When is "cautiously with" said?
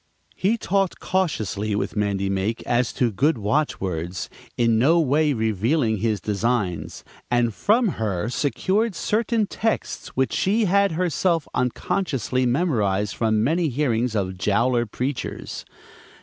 0.99-1.95